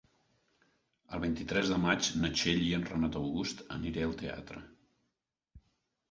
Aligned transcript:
El 1.17 1.19
vint-i-tres 1.25 1.67
de 1.73 1.75
maig 1.83 2.07
na 2.23 2.31
Txell 2.39 2.63
i 2.67 2.71
en 2.77 2.85
Renat 2.87 3.17
August 3.19 3.61
aniré 3.77 4.07
al 4.07 4.15
teatre. 4.23 4.63